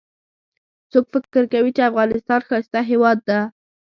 څوک 0.91 1.05
فکر 1.13 1.43
کوي 1.53 1.71
چې 1.77 1.87
افغانستان 1.89 2.39
ښایسته 2.47 2.79
هیواد 2.91 3.17
ده 3.29 3.39